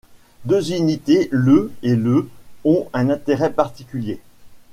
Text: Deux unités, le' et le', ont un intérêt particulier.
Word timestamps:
Deux 0.45 0.73
unités, 0.73 1.27
le' 1.31 1.71
et 1.83 1.95
le', 1.95 2.27
ont 2.65 2.89
un 2.91 3.11
intérêt 3.11 3.53
particulier. 3.53 4.19